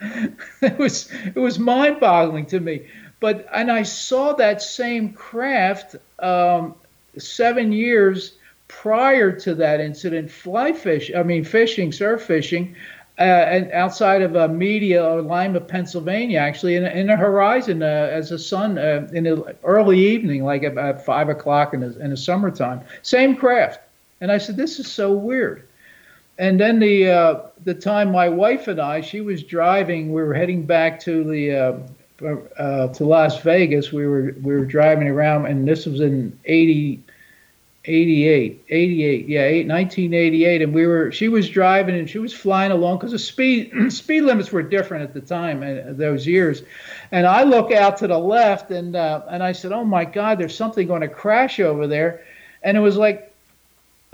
[0.62, 2.86] it was it was mind-boggling to me.
[3.20, 6.76] But and I saw that same craft um,
[7.18, 11.10] seven years prior to that incident, fly fish.
[11.14, 12.74] I mean, fishing, surf fishing,
[13.18, 17.86] uh, and outside of uh, Media or Lima, Pennsylvania, actually, in, in the horizon uh,
[17.86, 22.10] as the sun uh, in the early evening, like about five o'clock in the, in
[22.10, 22.80] the summertime.
[23.02, 23.80] Same craft.
[24.20, 25.68] And I said, this is so weird.
[26.38, 30.12] And then the uh, the time my wife and I, she was driving.
[30.12, 31.80] We were heading back to the
[32.18, 33.92] to Las Vegas.
[33.92, 37.00] We were we were driving around, and this was in 80,
[37.86, 41.12] 88, 88, yeah, eight, 1988, and we were.
[41.12, 45.04] She was driving, and she was flying along because the speed speed limits were different
[45.04, 46.62] at the time, uh, those years.
[47.12, 50.38] And I look out to the left, and uh, and I said, "Oh my God,
[50.38, 52.24] there's something going to crash over there,"
[52.62, 53.34] and it was like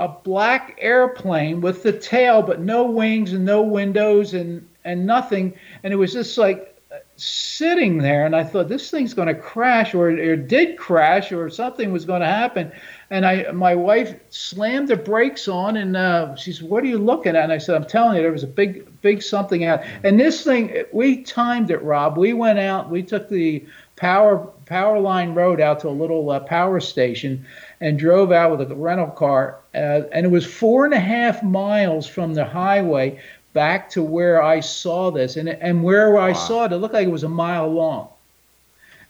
[0.00, 5.54] a black airplane with the tail, but no wings and no windows and and nothing,
[5.84, 6.70] and it was just like
[7.16, 11.50] sitting there and I thought this thing's going to crash or it did crash or
[11.50, 12.72] something was going to happen
[13.10, 16.98] and I my wife slammed the brakes on and uh, she said what are you
[16.98, 19.82] looking at and I said I'm telling you there was a big big something out
[20.04, 23.64] and this thing we timed it Rob we went out we took the
[23.96, 27.44] power power line road out to a little uh, power station
[27.80, 31.42] and drove out with a rental car uh, and it was four and a half
[31.42, 33.20] miles from the highway
[33.52, 37.06] back to where I saw this, and and where I saw it, it looked like
[37.06, 38.08] it was a mile long.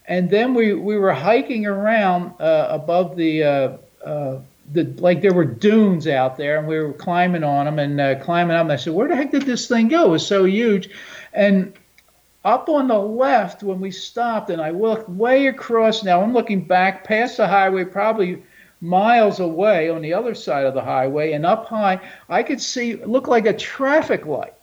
[0.06, 3.78] And then we we were hiking around uh, above the.
[4.04, 4.38] Uh,
[4.72, 8.18] the, like there were dunes out there, and we were climbing on them and uh,
[8.20, 8.62] climbing up.
[8.62, 10.06] And I said, "Where the heck did this thing go?
[10.06, 10.90] It was so huge."
[11.32, 11.72] And
[12.44, 16.02] up on the left, when we stopped, and I looked way across.
[16.02, 18.42] Now I'm looking back past the highway, probably
[18.80, 22.96] miles away on the other side of the highway and up high, I could see
[22.96, 24.54] look like a traffic light,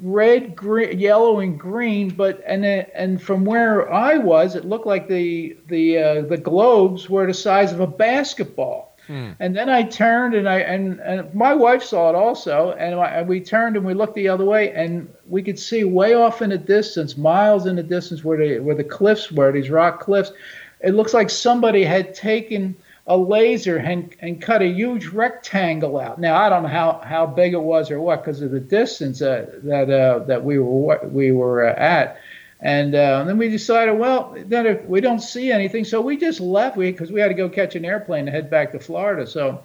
[0.00, 2.10] red, green, yellow, and green.
[2.10, 7.08] But and and from where I was, it looked like the the uh, the globes
[7.08, 8.96] were the size of a basketball.
[9.06, 9.32] Hmm.
[9.38, 13.06] And then I turned and I and, and my wife saw it also, and, I,
[13.06, 16.42] and we turned and we looked the other way, and we could see way off
[16.42, 20.00] in the distance, miles in the distance, where the where the cliffs were, these rock
[20.00, 20.32] cliffs.
[20.80, 22.76] It looks like somebody had taken
[23.06, 26.18] a laser and, and cut a huge rectangle out.
[26.18, 29.22] Now I don't know how, how big it was or what because of the distance
[29.22, 32.18] uh, that uh, that we were we were uh, at,
[32.60, 36.16] and, uh, and then we decided well then if we don't see anything so we
[36.16, 38.78] just left we because we had to go catch an airplane to head back to
[38.78, 39.62] Florida so.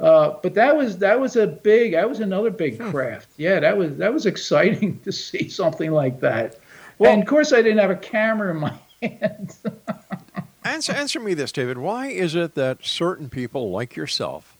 [0.00, 2.90] Uh, but that was that was a big that was another big hmm.
[2.90, 3.28] craft.
[3.36, 6.58] Yeah, that was that was exciting to see something like that.
[6.98, 9.54] Well, and of course, I didn't have a camera in my hand.
[10.64, 11.78] Answer, answer me this, David.
[11.78, 14.56] Why is it that certain people like yourself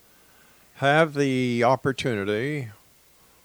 [0.76, 2.68] have the opportunity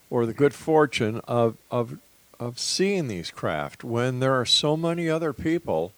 [0.10, 1.98] or the good fortune of, of,
[2.40, 5.92] of seeing these craft when there are so many other people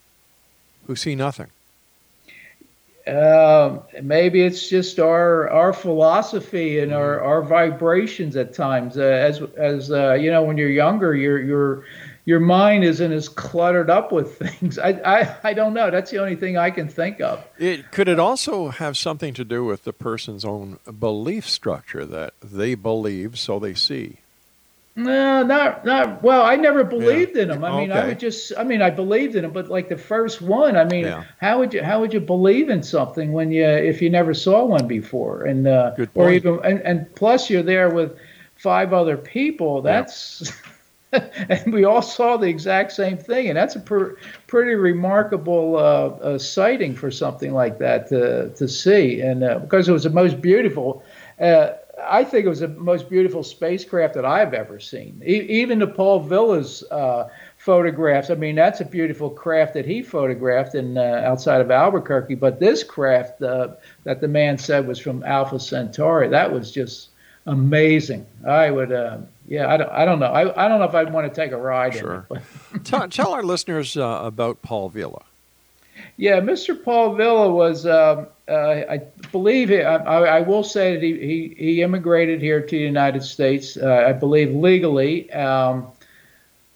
[0.87, 1.47] who see nothing?
[3.09, 7.27] Uh, maybe it's just our our philosophy and our, mm-hmm.
[7.27, 8.97] our vibrations at times.
[8.97, 11.85] Uh, as as uh, you know, when you're younger, you're you're
[12.29, 14.77] your mind isn't as cluttered up with things.
[14.89, 15.89] I, I, I don't know.
[15.89, 17.43] That's the only thing I can think of.
[17.57, 22.35] It, could it also have something to do with the person's own belief structure that
[22.39, 24.17] they believe, so they see?
[24.95, 26.43] No, not not well.
[26.43, 27.43] I never believed yeah.
[27.43, 27.63] in them.
[27.63, 27.99] I mean, okay.
[27.99, 28.51] I would just.
[28.57, 31.23] I mean, I believed in them, but like the first one, I mean, yeah.
[31.39, 34.65] how would you how would you believe in something when you if you never saw
[34.65, 35.43] one before?
[35.45, 38.19] And uh, or even and, and plus you're there with
[38.55, 39.81] five other people.
[39.81, 40.71] That's yeah.
[41.49, 44.17] and we all saw the exact same thing, and that's a per,
[44.47, 45.79] pretty remarkable uh,
[46.23, 50.09] uh, sighting for something like that to to see, and uh, because it was the
[50.09, 51.03] most beautiful.
[51.39, 51.71] Uh,
[52.07, 55.21] I think it was the most beautiful spacecraft that I've ever seen.
[55.25, 58.29] E- even the Paul Villa's uh, photographs.
[58.29, 62.35] I mean, that's a beautiful craft that he photographed in uh, outside of Albuquerque.
[62.35, 67.09] But this craft that the man said was from Alpha Centauri, that was just
[67.49, 68.25] amazing.
[68.45, 68.91] I would
[69.49, 70.27] yeah, I don't, I don't know.
[70.27, 71.95] I, I don't know if I'd want to take a ride.
[71.95, 72.27] Sure.
[72.83, 75.23] tell, tell our listeners uh, about Paul Villa.
[76.17, 76.81] Yeah, Mr.
[76.81, 81.55] Paul Villa was, um, uh, I believe, he, I, I, will say that he, he,
[81.57, 85.31] he, immigrated here to the United States, uh, I believe, legally.
[85.31, 85.87] Um,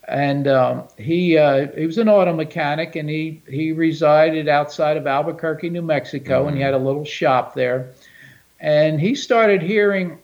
[0.08, 5.08] and um, he uh, he was an auto mechanic, and he he resided outside of
[5.08, 6.48] Albuquerque, New Mexico, mm-hmm.
[6.50, 6.74] and he mm-hmm.
[6.74, 7.92] had a little shop there.
[8.60, 10.20] And he started hearing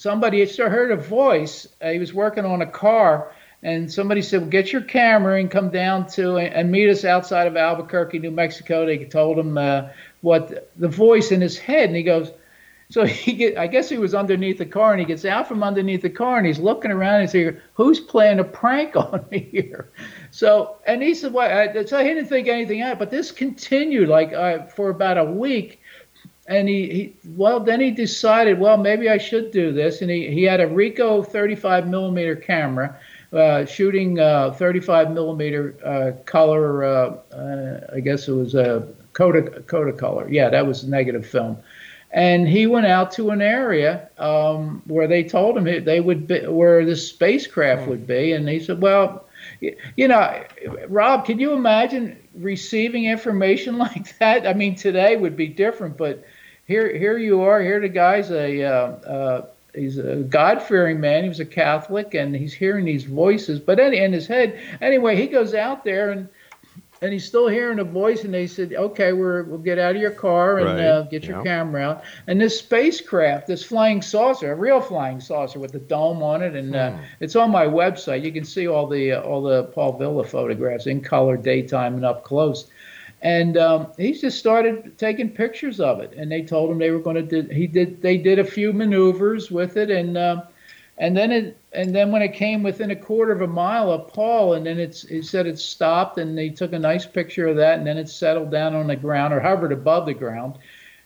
[0.00, 1.68] somebody had heard a voice.
[1.82, 3.32] Uh, he was working on a car,
[3.62, 7.46] and somebody said, well, "Get your camera and come down to and meet us outside
[7.46, 9.88] of Albuquerque, New Mexico." They told him uh,
[10.22, 12.32] what the voice in his head, and he goes.
[12.88, 15.62] So he get, I guess he was underneath the car, and he gets out from
[15.62, 19.26] underneath the car, and he's looking around, and he's like, "Who's playing a prank on
[19.30, 19.90] me here?"
[20.30, 24.08] So, and he said, "Well," I, so he didn't think anything out, but this continued
[24.08, 25.79] like uh, for about a week,
[26.50, 30.02] and he, he, well then he decided well maybe I should do this.
[30.02, 32.98] And he, he had a Ricoh 35 millimeter camera
[33.32, 39.66] uh, shooting uh, 35 millimeter uh, color uh, uh, I guess it was a Kodak
[39.66, 41.56] Kodacolor yeah that was negative film.
[42.12, 46.44] And he went out to an area um, where they told him they would be
[46.44, 48.32] where the spacecraft would be.
[48.32, 49.26] And he said well
[49.96, 50.44] You know,
[50.88, 54.46] Rob, can you imagine receiving information like that?
[54.46, 56.24] I mean, today would be different, but
[56.70, 57.60] here, here you are.
[57.60, 61.24] Here, the guy's a uh, uh, he's a God-fearing man.
[61.24, 63.58] He was a Catholic, and he's hearing these voices.
[63.58, 66.28] But in, in his head, anyway, he goes out there and
[67.02, 68.22] and he's still hearing a voice.
[68.24, 70.86] And they said, "Okay, we're, we'll get out of your car and Right.
[70.86, 75.58] uh, get your camera out." And this spacecraft, this flying saucer, a real flying saucer
[75.58, 78.22] with a dome on it, and uh, it's on my website.
[78.22, 82.04] You can see all the uh, all the Paul Villa photographs in color, daytime, and
[82.04, 82.70] up close.
[83.22, 86.14] And um, he just started taking pictures of it.
[86.16, 87.42] And they told him they were going to.
[87.54, 88.00] He did.
[88.00, 90.42] They did a few maneuvers with it, and um,
[90.96, 94.08] and then it and then when it came within a quarter of a mile of
[94.08, 97.56] Paul, and then it's he said it stopped, and they took a nice picture of
[97.56, 100.56] that, and then it settled down on the ground or hovered above the ground,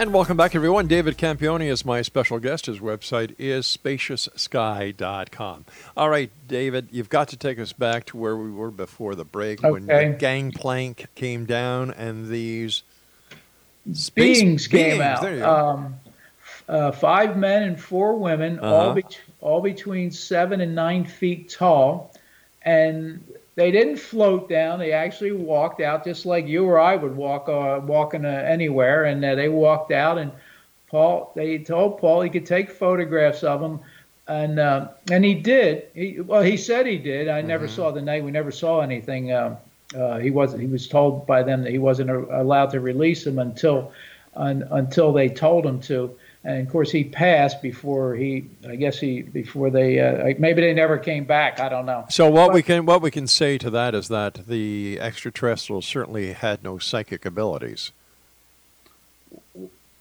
[0.00, 0.86] And welcome back, everyone.
[0.86, 2.64] David Campione is my special guest.
[2.64, 5.66] His website is spacioussky.com.
[5.94, 9.26] All right, David, you've got to take us back to where we were before the
[9.26, 10.16] break when the Okay.
[10.18, 12.82] gangplank came down and these
[13.92, 15.20] space beings came beings, out.
[15.20, 15.54] there you go.
[15.54, 15.96] Um,
[16.66, 18.94] uh, five men and four women, Uh-huh.
[18.94, 22.10] bet- all between seven and nine feet tall,
[22.62, 23.22] and
[23.60, 24.78] they didn't float down.
[24.78, 29.04] They actually walked out just like you or I would walk uh, walking uh, anywhere,
[29.04, 30.16] and uh, they walked out.
[30.16, 30.32] And
[30.90, 33.80] Paul, they told Paul he could take photographs of them.
[34.28, 35.88] And uh, and he did.
[35.94, 37.28] He, well, he said he did.
[37.28, 37.74] I never Mm-hmm.
[37.74, 38.24] saw the night.
[38.24, 39.32] We never saw anything.
[39.32, 39.58] Um,
[39.94, 43.24] uh, he was he was told by them that he wasn't a- allowed to release
[43.24, 43.92] them until
[44.36, 46.16] un, until they told him to.
[46.42, 48.46] And of course, he passed before he.
[48.66, 50.00] I guess he before they.
[50.00, 51.60] Uh, maybe they never came back.
[51.60, 52.06] I don't know.
[52.08, 56.32] So what we can what we can say to that is that the extraterrestrials certainly
[56.32, 57.92] had no psychic abilities.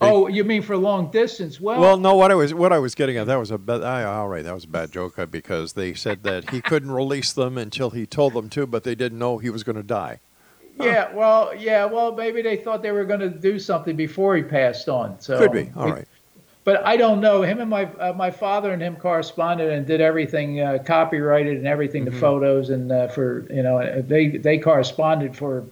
[0.02, 1.60] Oh, you mean for long distance?
[1.60, 2.16] Well, Well, no.
[2.16, 3.84] What I was what I was getting at that was a bad.
[3.84, 6.92] I, all right, that was a bad joke uh, because they said that he couldn't
[6.92, 9.84] release them until he told them to, but they didn't know he was going to
[9.84, 10.20] die.
[10.80, 11.14] yeah.
[11.14, 11.84] Well, yeah.
[11.84, 15.20] Well, maybe they thought they were going to do something before he passed on.
[15.20, 15.70] So Could be.
[15.76, 16.08] All we- right.
[16.66, 17.42] But I don't know.
[17.42, 21.68] Him and my uh, my father and him corresponded and did everything, uh, copyrighted and
[21.68, 22.14] everything, Mm-hmm.
[22.14, 25.64] the photos and uh, for you know they they corresponded for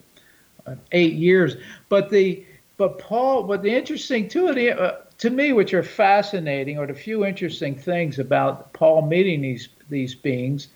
[0.65, 1.57] uh, eight years.
[1.89, 2.43] But the
[2.77, 6.93] but Paul, but the interesting to it uh, to me, which are fascinating, or the
[6.93, 10.69] few interesting things about Paul meeting these these beings.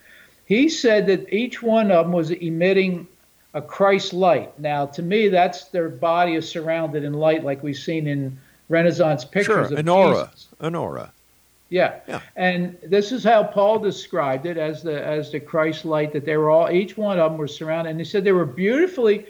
[0.45, 3.07] He said that each one of them was emitting
[3.53, 4.57] a Christ light.
[4.59, 8.37] Now, to me, that's their body is surrounded in light, like we've seen in
[8.71, 10.47] Renaissance pictures Sure, of an aura, Jesus.
[10.59, 11.11] an aura.
[11.69, 11.99] Yeah.
[12.07, 12.21] Yeah.
[12.35, 16.37] And this is how Paul described it as the as the Christ light that they
[16.37, 19.25] were all each one of them were surrounded and he said they were beautifully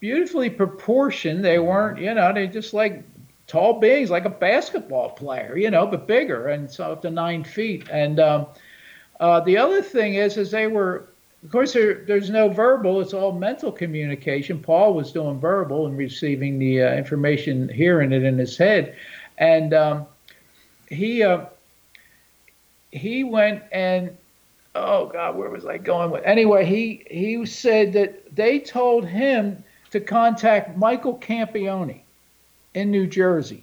[0.00, 1.44] beautifully proportioned.
[1.44, 3.02] They weren't, you know, they just like
[3.46, 7.44] tall beings like a basketball player, you know, but bigger and so up to nine
[7.44, 7.88] feet.
[7.90, 8.46] And um
[9.18, 11.08] Uh, the other thing is, is they were,
[11.46, 14.58] of course, there, there's no verbal; it's all mental communication.
[14.58, 18.96] Paul was doing verbal and receiving the uh, information, hearing it in his head,
[19.38, 20.06] and um,
[20.88, 21.44] he uh,
[22.90, 24.16] he went and
[24.74, 26.24] oh God, where was I going with?
[26.24, 32.00] Anyway, he he said that they told him to contact Michael Campione
[32.74, 33.62] in New Jersey.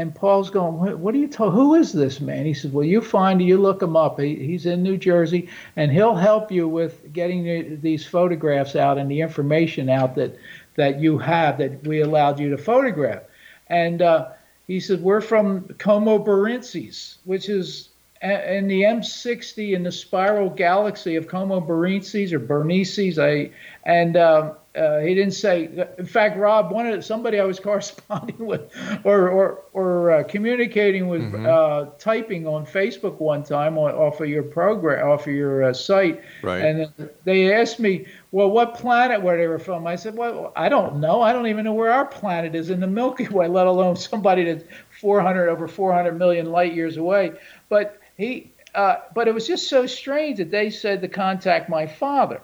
[0.00, 1.52] And Paul's going, what, are you told?
[1.52, 2.46] Who is this man?
[2.46, 4.18] He says, well, you find you look him up.
[4.18, 8.96] He, he's in New Jersey, and he'll help you with getting the, these photographs out
[8.96, 10.38] and the information out that
[10.76, 13.24] that you have that we allowed you to photograph.
[13.66, 14.30] And uh,
[14.66, 17.89] he said, we're from Coma Berenices, which is
[18.22, 23.18] in the M60 in the spiral galaxy of Coma Berenices or Bernices.
[23.18, 23.50] I
[23.84, 25.70] and um, uh, he didn't say.
[25.96, 28.70] In fact, Rob, one of somebody I was corresponding with,
[29.04, 31.46] or or or uh, communicating with, mm-hmm.
[31.46, 35.72] uh, typing on Facebook one time on, off of your program, off of your uh,
[35.72, 36.62] site, right.
[36.62, 39.86] and they asked me, well, what planet were they were from?
[39.86, 41.22] I said, well, I don't know.
[41.22, 44.44] I don't even know where our planet is in the Milky Way, let alone somebody
[44.44, 44.64] that's
[45.00, 47.32] 400 over 400 million light years away.
[47.68, 51.86] But he, uh, but it was just so strange that they said to contact my
[51.86, 52.42] father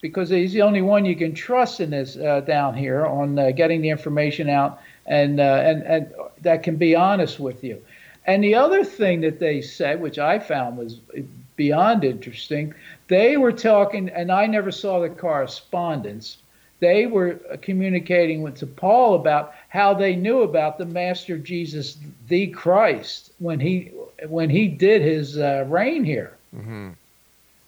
[0.00, 3.50] because he's the only one you can trust in this uh, down here on uh,
[3.50, 7.82] getting the information out and, uh, and, and that can be honest with you.
[8.24, 10.98] And the other thing that they said, which I found was
[11.56, 12.74] beyond interesting,
[13.08, 16.38] they were talking, and I never saw the correspondence.
[16.80, 22.48] They were communicating with to Paul about how they knew about the Master Jesus, the
[22.48, 23.92] Christ, when he
[24.28, 26.90] when he did his uh, reign here, mm-hmm.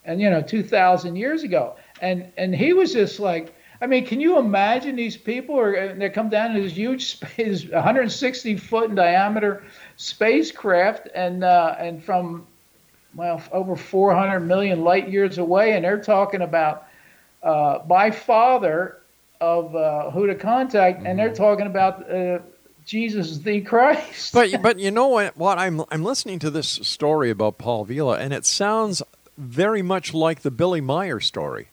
[0.05, 4.07] and you know, two thousand years ago and and he was just like I mean,
[4.07, 8.91] can you imagine these people are they come down in this huge space, 160 foot
[8.91, 9.63] in diameter
[9.97, 12.47] spacecraft, and uh, and from
[13.15, 16.89] well over 400 million light years away, and they're talking about
[17.43, 18.99] uh, my father
[19.41, 21.07] of uh, who to contact, mm-hmm.
[21.07, 21.43] and they're mm-hmm.
[21.43, 22.41] talking about uh,
[22.89, 24.32] Jesus the Christ.
[24.32, 25.36] but but you know what?
[25.36, 29.03] What I'm I'm listening to this story about Paul Villa, and it sounds
[29.36, 31.68] very much like the Billy Meier story.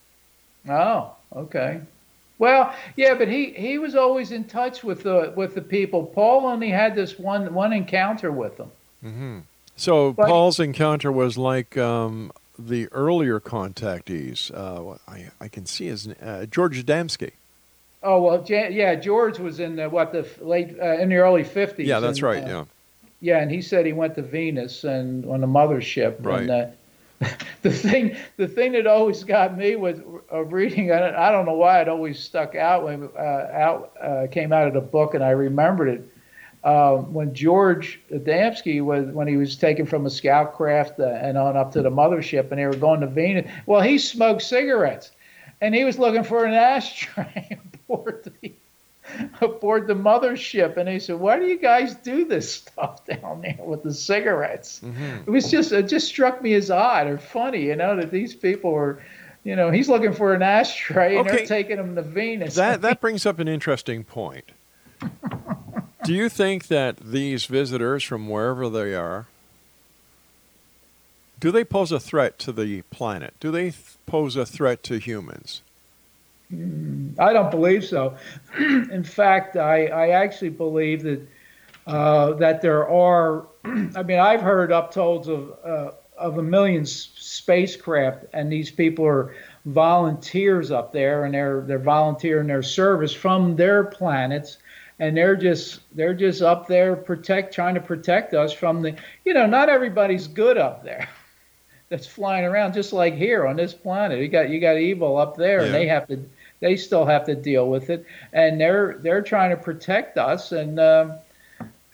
[0.68, 1.80] Oh, okay.
[2.38, 6.04] Well, yeah, but he, he was always in touch with the with the people.
[6.04, 8.70] Paul only had this one one encounter with them.
[9.02, 9.38] Mm-hmm.
[9.76, 14.50] So but, Paul's encounter was like um, the earlier contactees.
[14.54, 17.32] Uh, I I can see his uh, George Adamski.
[18.02, 21.88] Oh well, yeah, George was in the, what the late uh, in the early fifties.
[21.88, 22.44] Yeah, that's and, right.
[22.44, 22.64] Uh, yeah.
[23.20, 26.16] Yeah, and he said he went to Venus and on the mothership.
[26.24, 26.42] Right.
[26.42, 26.66] And, uh,
[27.62, 29.98] the thing the thing that always got me was
[30.30, 34.52] uh, reading I don't know why it always stuck out when uh, out uh, came
[34.52, 36.08] out of the book and I remembered it
[36.62, 41.38] uh, when George Adamski was when he was taken from a scout craft uh, and
[41.38, 45.12] on up to the mothership and they were going to Venus well he smoked cigarettes
[45.62, 47.58] and he was looking for an ashtray
[47.88, 48.52] aboard the
[49.40, 50.76] aboard the mothership.
[50.76, 54.80] And they said why do you guys do this stuff down there with the cigarettes?
[54.84, 55.22] Mm-hmm.
[55.26, 58.34] it was just it just struck me as odd or funny you know that these
[58.34, 59.02] people were
[59.44, 61.38] you know he's looking for an ashtray and okay.
[61.38, 62.54] they're taking him to venus.
[62.54, 64.50] That that brings up an interesting point.
[66.04, 69.26] Do you think that these visitors from wherever they are
[71.38, 73.34] do they pose a threat to the planet?
[73.40, 73.72] Do they
[74.06, 75.62] pose a threat to humans
[76.52, 78.16] I don't believe so.
[78.58, 81.26] In fact, I, I actually believe that
[81.86, 83.48] uh, that there are.
[83.64, 89.34] I mean, I've heard uptolds of uh, of a million spacecraft, and these people are
[89.64, 94.58] volunteers up there, and they're they're volunteering their service from their planets,
[94.98, 98.94] and they're just they're just up there protect trying to protect us from the.
[99.24, 101.08] You know, not everybody's good up there.
[101.88, 104.18] That's flying around just like here on this planet.
[104.18, 105.66] You got you got evil up there, yeah.
[105.66, 106.24] and they have to
[106.60, 110.52] they still have to deal with it, and they're they're trying to protect us.
[110.52, 111.12] And um,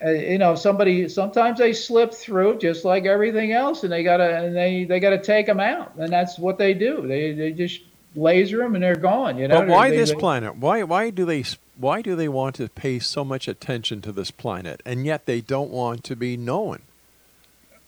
[0.05, 4.45] uh, you know, somebody sometimes they slip through just like everything else, and they gotta
[4.45, 7.07] and they they gotta take them out, and that's what they do.
[7.07, 7.81] They they just
[8.15, 9.39] laser them and they're gone.
[9.39, 9.61] You know.
[9.61, 10.57] But why they, this they, planet?
[10.57, 11.45] Why why do they
[11.77, 15.41] why do they want to pay so much attention to this planet, and yet they
[15.41, 16.81] don't want to be known?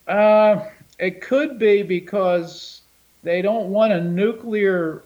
[0.07, 0.65] Uh,
[0.99, 2.83] it could be because
[3.23, 5.03] they don't want a nuclear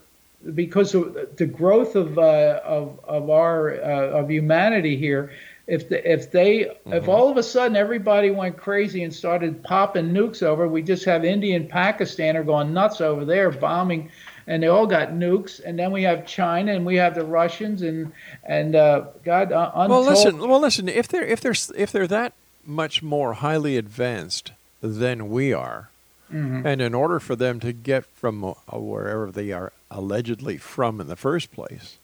[0.55, 5.33] because of the growth of uh, of of our uh, of humanity here.
[5.67, 6.93] If the, if they mm-hmm.
[6.93, 11.05] if all of a sudden everybody went crazy and started popping nukes over, we just
[11.05, 14.11] have India and Pakistan are going nuts over there bombing,
[14.47, 17.83] and they all got nukes, and then we have China and we have the Russians
[17.83, 18.13] and
[18.45, 20.89] and uh, God uh, Well, listen, well, listen.
[20.89, 22.33] If they're if they're if they're that
[22.65, 25.91] much more highly advanced than we are,
[26.33, 26.63] Mhm.
[26.67, 31.07] And in order for them to get from uh, wherever they are allegedly from in
[31.07, 31.97] the first place,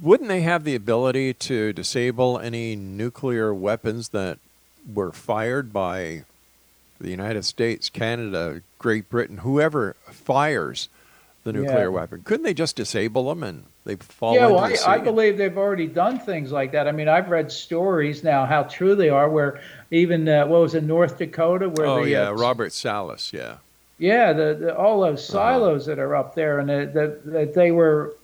[0.00, 4.38] wouldn't they have the ability to disable any nuclear weapons that
[4.92, 6.24] were fired by
[7.00, 10.88] the United States, Canada, Great Britain, whoever fires
[11.44, 11.86] the nuclear Yeah.
[11.88, 12.22] weapon?
[12.24, 14.64] Couldn't they just disable them and they fall yeah, into well?
[14.86, 16.88] I, I believe they've already done things like that.
[16.88, 19.28] I mean, I've read stories now how true they are.
[19.28, 23.32] Where even uh, what was it, North Dakota, where oh the yeah, uh, Robert Salas,
[23.32, 23.56] yeah.
[23.98, 25.38] yeah, the, the all those Uh-huh.
[25.38, 28.14] silos that are up there, and that they were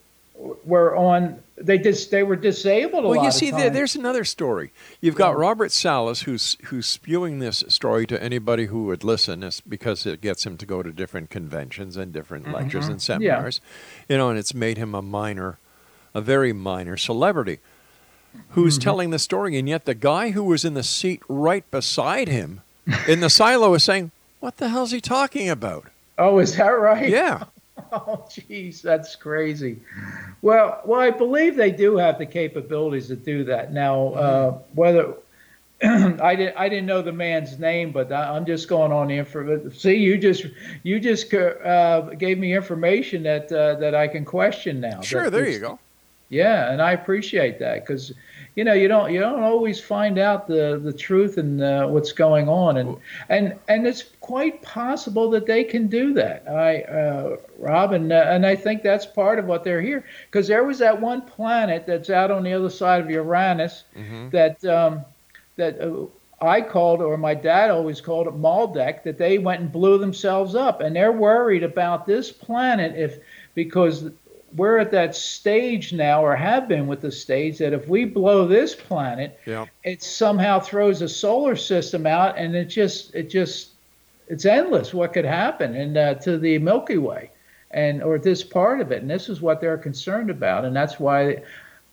[0.64, 1.42] were on.
[1.56, 3.04] They just they were disabled.
[3.04, 4.70] A Well, you see, there, there's another story.
[5.02, 9.60] You've got Robert Salas, who's who's spewing this story to anybody who would listen, it's
[9.60, 12.90] because it gets him to go to different conventions and different lectures Mhm.
[12.92, 13.60] and seminars.
[14.08, 14.14] yeah.
[14.14, 15.58] You know, and it's made him a minor,
[16.14, 17.58] a very minor celebrity,
[18.50, 18.82] who's Mm-hmm.
[18.82, 22.62] telling the story, and yet the guy who was in the seat right beside him,
[23.06, 27.08] in the silo, is saying, "What the hell's he talking about?" Oh, is that right?
[27.10, 27.44] Yeah.
[27.92, 29.80] Oh, geez, that's crazy.
[30.42, 33.72] Well, well, I believe they do have the capabilities to do that.
[33.72, 35.14] Now, uh, whether
[35.82, 39.72] I didn't, I didn't know the man's name, but I- I'm just going on information.
[39.72, 40.46] See, you just,
[40.82, 45.00] you just uh, gave me information that uh, that I can question now.
[45.00, 45.78] Sure, That there you go.
[46.28, 48.12] Yeah, and I appreciate that because,
[48.54, 52.12] you know, you don't you don't always find out the the truth and uh, what's
[52.12, 52.96] going on, and
[53.28, 56.48] and and it's quite possible that they can do that.
[56.48, 60.48] I, uh, Rob, and uh, and I think that's part of what they're here because
[60.48, 63.84] there was that one planet that's out on the other side of Uranus
[64.30, 65.04] that um,
[65.56, 65.80] that.
[65.80, 66.06] Uh,
[66.42, 70.54] I called, or my dad always called it Maldek, that they went and blew themselves
[70.54, 73.18] up, and they're worried about this planet if
[73.54, 74.10] because
[74.56, 78.46] we're at that stage now, or have been with the stage, that if we blow
[78.46, 79.66] this planet, Yeah.
[79.84, 83.70] it somehow throws a solar system out, and it just it just
[84.28, 87.30] it's endless what could happen and uh, to the Milky Way,
[87.70, 90.98] and or this part of it, and this is what they're concerned about, and that's
[91.00, 91.42] why.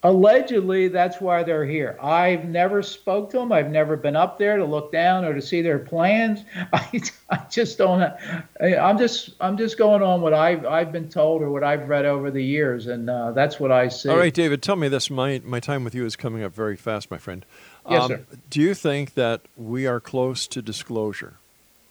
[0.04, 1.98] Allegedly, that's why they're here.
[2.00, 3.50] I've never spoke to them.
[3.50, 6.44] I've never been up there to look down or to see their plans.
[6.72, 8.14] I, I just don't.
[8.60, 12.04] I'm just I'm just going on what I've I've been told or what I've read
[12.04, 14.08] over the years, and uh, that's what I see.
[14.08, 15.10] All right, David, tell me this.
[15.10, 17.44] My, my time with you is coming up very fast, my friend.
[17.84, 18.24] Um, Yes, sir.
[18.50, 21.38] Do you think that we are close to disclosure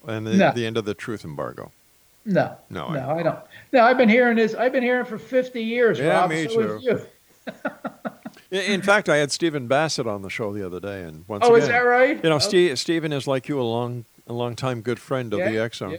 [0.07, 0.51] and the, No.
[0.53, 1.73] the end of the truth embargo?
[2.23, 3.39] No, No, no, I- I, don't.
[3.73, 4.53] No, I've been hearing this.
[4.53, 5.99] I've been hearing for 50 years.
[5.99, 7.01] Yeah, Rob, me so too.
[8.51, 11.53] In, fact, I had Stephen Bassett on the show the other day, and once Oh,
[11.55, 12.23] again, is that right?
[12.23, 12.39] You know, Oh.
[12.39, 15.79] Steve, Stephen is like you, a long, a long time good friend of the X
[15.79, 15.97] Zone, yeah.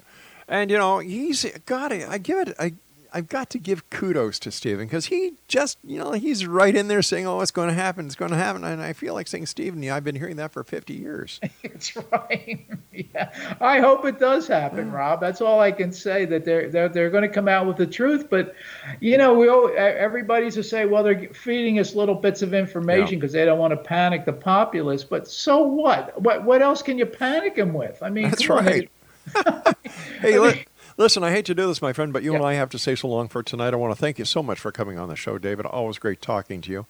[0.48, 2.08] and you know, he's got it.
[2.08, 2.54] I give it.
[2.58, 2.74] I,
[3.12, 6.88] I've got to give kudos to Stephen because he just, you know, he's right in
[6.88, 8.06] there saying, "Oh, it's going to happen.
[8.06, 10.52] It's going to happen," and I feel like saying, "Stephen, yeah, I've been hearing that
[10.52, 12.66] for 50 years." It's right.
[12.92, 13.30] yeah,
[13.60, 15.20] I hope it does happen, Rob.
[15.20, 16.24] That's all I can say.
[16.24, 18.28] That they're they're, they're going to come out with the truth.
[18.30, 18.54] But
[19.00, 23.14] you know, we all, everybody's to say, well, they're feeding us little bits of information
[23.14, 23.20] Yeah.
[23.20, 25.04] because they don't want to panic the populace.
[25.04, 26.20] But so what?
[26.20, 28.02] What what else can you panic them with?
[28.02, 28.90] I mean, That's come on, right.
[30.20, 30.64] Hey, li-
[30.98, 32.94] listen, I hate to do this, my friend, but you and I have to say
[32.94, 33.72] so long for tonight.
[33.72, 35.64] I want to thank you so much for coming on the show, David.
[35.64, 36.84] Always great talking to you.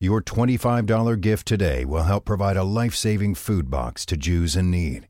[0.00, 4.70] Your $25 gift today will help provide a life saving food box to Jews in
[4.70, 5.08] need.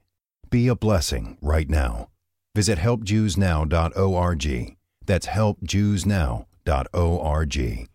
[0.49, 2.09] Be a blessing right now.
[2.55, 4.76] Visit helpjewsnow.org.
[5.05, 7.89] That's helpjewsnow.org.